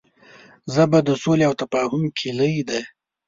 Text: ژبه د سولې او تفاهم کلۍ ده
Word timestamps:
ژبه 0.73 0.99
د 1.07 1.09
سولې 1.23 1.43
او 1.49 1.53
تفاهم 1.61 2.03
کلۍ 2.19 2.55
ده 2.69 2.79